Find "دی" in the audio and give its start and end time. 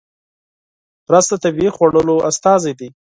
2.79-2.89